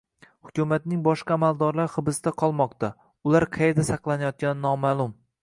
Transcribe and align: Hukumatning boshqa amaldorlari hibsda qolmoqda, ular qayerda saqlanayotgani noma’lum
Hukumatning 0.45 1.03
boshqa 1.07 1.35
amaldorlari 1.35 1.93
hibsda 1.97 2.33
qolmoqda, 2.43 2.91
ular 3.33 3.47
qayerda 3.59 3.87
saqlanayotgani 3.93 4.63
noma’lum 4.67 5.17